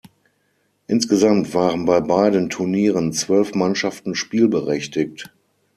[0.87, 5.31] Insgesamt waren bei beiden Turnieren zwölf Mannschaften spielberechtigt.